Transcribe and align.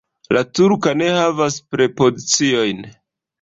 La 0.35 0.41
turka 0.59 0.93
ne 1.01 1.09
havas 1.17 1.59
prepoziciojn. 1.75 2.83